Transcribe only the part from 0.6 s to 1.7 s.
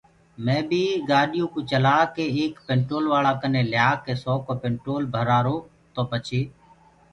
بي گآڏيو ڪوُ